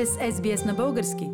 [0.00, 1.28] сте с SBS на български.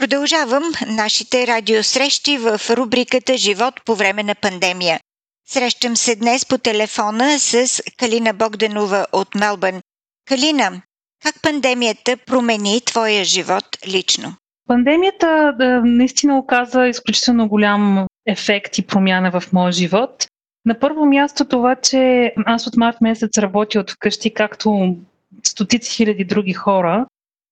[0.00, 5.00] Продължавам нашите радиосрещи в рубриката Живот по време на пандемия.
[5.48, 9.80] Срещам се днес по телефона с Калина Богданова от Мелбърн.
[10.28, 10.82] Калина,
[11.22, 14.34] как пандемията промени твоя живот лично?
[14.68, 20.26] Пандемията да, наистина оказа изключително голям ефект и промяна в моя живот.
[20.66, 24.96] На първо място това, че аз от март месец работя от вкъщи, както
[25.42, 27.06] стотици хиляди други хора.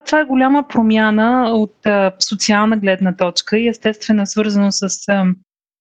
[0.07, 5.25] Това е голяма промяна от а, социална гледна точка и естествено свързано с, а,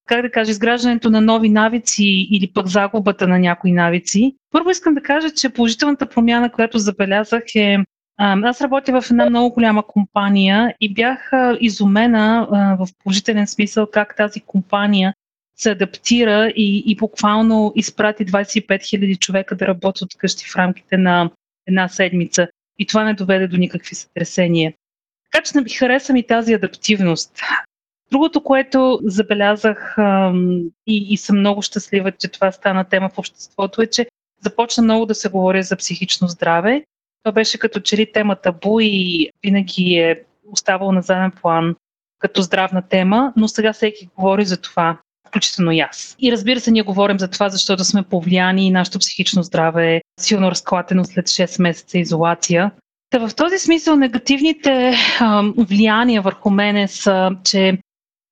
[0.05, 4.35] как да кажа, изграждането на нови навици или пък загубата на някои навици.
[4.51, 7.77] Първо искам да кажа, че положителната промяна, която забелязах е
[8.19, 12.47] аз работя в една много голяма компания и бях изумена
[12.79, 15.13] в положителен смисъл как тази компания
[15.55, 20.97] се адаптира и, и буквално изпрати 25 000 човека да работят от къщи в рамките
[20.97, 21.29] на
[21.69, 22.47] една седмица.
[22.79, 24.73] И това не доведе до никакви сътресения.
[25.31, 27.39] Така че не би харесам и тази адаптивност.
[28.11, 29.95] Другото, което забелязах
[30.87, 34.07] и, и съм много щастлива, че това стана тема в обществото, е, че
[34.41, 36.83] започна много да се говори за психично здраве.
[37.23, 41.75] Това беше като че ли тема табу и винаги е оставало на заден план
[42.19, 44.97] като здравна тема, но сега всеки говори за това
[45.29, 46.15] включително и аз.
[46.19, 50.01] И разбира се, ние говорим за това, защото сме повлияни и нашето психично здраве е
[50.19, 52.71] силно разклатено след 6 месеца изолация.
[53.09, 57.77] Та в този смисъл негативните а, влияния върху мене са, че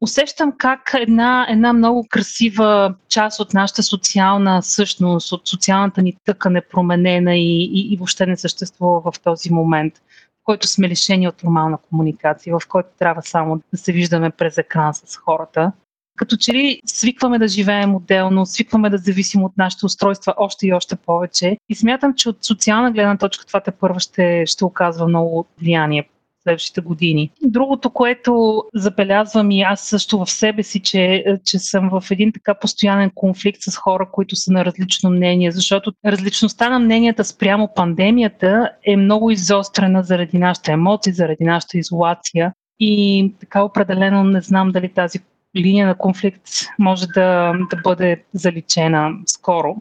[0.02, 6.56] усещам как една, една много красива част от нашата социална същност, от социалната ни тъкан
[6.56, 11.28] е променена и, и, и въобще не съществува в този момент, в който сме лишени
[11.28, 15.72] от нормална комуникация, в който трябва само да се виждаме през екран с хората
[16.18, 20.74] като че ли свикваме да живеем отделно, свикваме да зависим от нашите устройства още и
[20.74, 21.58] още повече.
[21.70, 26.10] И смятам, че от социална гледна точка това те първо ще, ще оказва много влияние
[26.48, 27.32] следващите години.
[27.42, 32.54] Другото, което забелязвам и аз също в себе си, че, че съм в един така
[32.54, 38.72] постоянен конфликт с хора, които са на различно мнение, защото различността на мненията спрямо пандемията
[38.84, 42.54] е много изострена заради нашите емоции, заради нашата изолация.
[42.80, 45.20] И така определено не знам дали тази
[45.56, 46.50] линия на конфликт
[46.80, 49.76] може да, да бъде заличена скоро.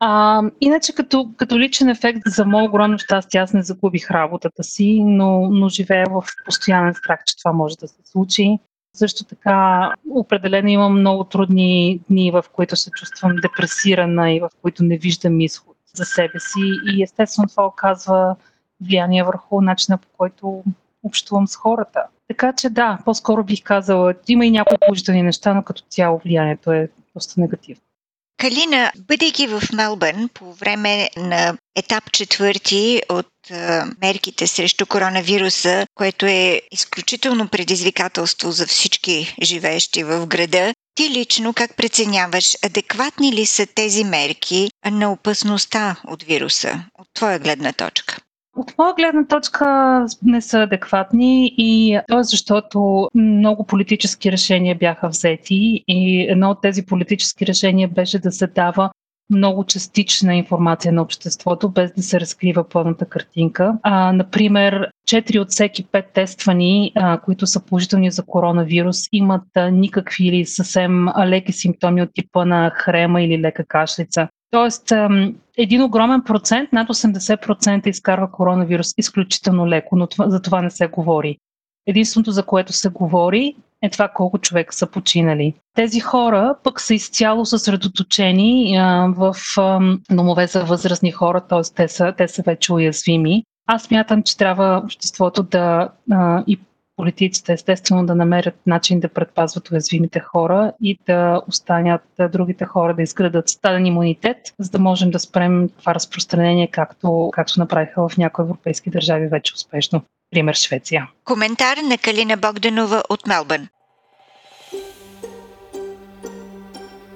[0.00, 5.02] А, иначе като, като личен ефект за моят огромно щастие аз не загубих работата си,
[5.04, 8.58] но, но живея в постоянен страх, че това може да се случи.
[8.96, 14.84] Също така, определено имам много трудни дни, в които се чувствам депресирана и в които
[14.84, 16.60] не виждам изход за себе си.
[16.94, 18.36] И естествено това оказва
[18.80, 20.64] влияние върху начина по който
[21.02, 22.06] общувам с хората.
[22.28, 26.72] Така че да, по-скоро бих казала, има и някои положителни неща, но като цяло влиянието
[26.72, 27.82] е доста негативно.
[28.36, 33.28] Калина, бъдейки в Мелбърн по време на етап четвърти от
[34.00, 41.76] мерките срещу коронавируса, което е изключително предизвикателство за всички живеещи в града, ти лично как
[41.76, 48.18] преценяваш, адекватни ли са тези мерки на опасността от вируса, от твоя гледна точка?
[48.56, 55.08] От моя гледна точка не са адекватни и то е защото много политически решения бяха
[55.08, 58.90] взети и едно от тези политически решения беше да се дава
[59.30, 63.78] много частична информация на обществото, без да се разкрива пълната картинка.
[63.82, 69.70] А, например, 4 от всеки 5 тествани, а, които са положителни за коронавирус, имат а,
[69.70, 74.28] никакви или съвсем леки симптоми от типа на хрема или лека кашлица.
[74.52, 74.92] Тоест,
[75.58, 80.86] един огромен процент, над 80% изкарва коронавирус изключително леко, но това, за това не се
[80.86, 81.38] говори.
[81.86, 85.54] Единственото, за което се говори, е това колко човека са починали.
[85.74, 89.80] Тези хора пък са изцяло съсредоточени а, в а,
[90.10, 91.74] домове за възрастни хора, т.е.
[91.74, 93.44] Те са, те са вече уязвими.
[93.66, 96.58] Аз мятам, че трябва обществото да а, и
[96.96, 103.02] политиците естествено да намерят начин да предпазват уязвимите хора и да останят другите хора да
[103.02, 108.42] изградат стаден имунитет, за да можем да спрем това разпространение, както, както направиха в някои
[108.42, 110.02] европейски държави вече успешно.
[110.30, 111.08] Пример Швеция.
[111.24, 113.68] Коментар на Калина Богданова от Мелбърн.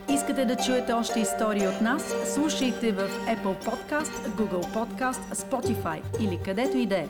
[0.09, 2.15] Искате да чуете още истории от нас?
[2.35, 7.07] Слушайте в Apple Podcast, Google Podcast, Spotify или където и да е.